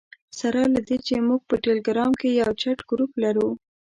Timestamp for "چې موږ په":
1.07-1.55